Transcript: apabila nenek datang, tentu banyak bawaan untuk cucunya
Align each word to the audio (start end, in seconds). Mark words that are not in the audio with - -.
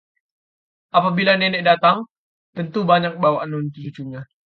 apabila 0.97 1.37
nenek 1.37 1.61
datang, 1.69 1.97
tentu 2.57 2.81
banyak 2.89 3.21
bawaan 3.21 3.49
untuk 3.61 3.81
cucunya 3.85 4.25